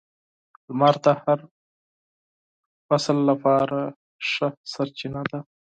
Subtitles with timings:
[0.67, 1.39] •لمر د هر
[2.87, 5.39] فصل لپاره مهمه سرچینه ده.